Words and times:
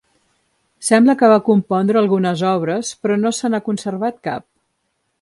Sembla 0.87 1.15
que 1.19 1.29
va 1.33 1.37
compondre 1.51 2.01
algunes 2.03 2.43
obres 2.55 2.91
però 3.05 3.19
no 3.23 3.37
se 3.41 3.53
n'ha 3.55 3.65
conservat 3.71 4.23
cap. 4.31 4.49